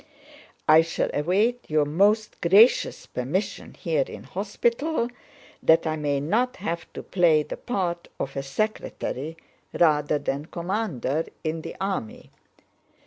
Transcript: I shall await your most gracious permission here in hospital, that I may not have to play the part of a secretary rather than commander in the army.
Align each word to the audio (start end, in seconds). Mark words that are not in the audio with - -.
I 0.67 0.81
shall 0.81 1.11
await 1.13 1.69
your 1.69 1.85
most 1.85 2.41
gracious 2.41 3.05
permission 3.05 3.75
here 3.75 4.01
in 4.01 4.23
hospital, 4.23 5.09
that 5.61 5.85
I 5.85 5.95
may 5.95 6.19
not 6.19 6.55
have 6.55 6.91
to 6.93 7.03
play 7.03 7.43
the 7.43 7.57
part 7.57 8.07
of 8.19 8.35
a 8.35 8.41
secretary 8.41 9.37
rather 9.79 10.17
than 10.17 10.45
commander 10.47 11.25
in 11.43 11.61
the 11.61 11.75
army. 11.79 12.31